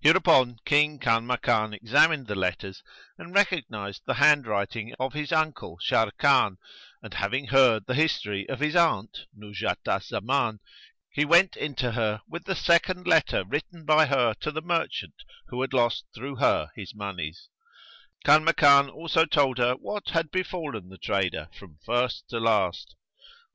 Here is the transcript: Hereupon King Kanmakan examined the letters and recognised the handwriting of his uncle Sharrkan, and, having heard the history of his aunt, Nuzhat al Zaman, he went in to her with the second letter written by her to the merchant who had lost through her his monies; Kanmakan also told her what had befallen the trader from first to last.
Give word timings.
Hereupon 0.06 0.56
King 0.64 0.98
Kanmakan 0.98 1.74
examined 1.74 2.26
the 2.26 2.34
letters 2.34 2.82
and 3.18 3.34
recognised 3.34 4.00
the 4.06 4.14
handwriting 4.14 4.94
of 4.98 5.12
his 5.12 5.30
uncle 5.30 5.78
Sharrkan, 5.86 6.56
and, 7.02 7.12
having 7.12 7.48
heard 7.48 7.84
the 7.84 7.92
history 7.94 8.48
of 8.48 8.60
his 8.60 8.74
aunt, 8.74 9.26
Nuzhat 9.36 9.86
al 9.86 10.00
Zaman, 10.00 10.60
he 11.10 11.26
went 11.26 11.54
in 11.54 11.74
to 11.74 11.92
her 11.92 12.22
with 12.26 12.44
the 12.46 12.56
second 12.56 13.06
letter 13.06 13.44
written 13.44 13.84
by 13.84 14.06
her 14.06 14.32
to 14.40 14.50
the 14.50 14.62
merchant 14.62 15.22
who 15.48 15.60
had 15.60 15.74
lost 15.74 16.06
through 16.14 16.36
her 16.36 16.70
his 16.74 16.94
monies; 16.94 17.50
Kanmakan 18.24 18.88
also 18.88 19.26
told 19.26 19.58
her 19.58 19.74
what 19.74 20.08
had 20.12 20.30
befallen 20.30 20.88
the 20.88 20.96
trader 20.96 21.50
from 21.58 21.76
first 21.84 22.26
to 22.30 22.40
last. 22.40 22.96